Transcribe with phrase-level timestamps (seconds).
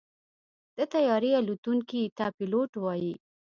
[0.77, 3.13] د طیارې الوتونکي ته پيلوټ وایي.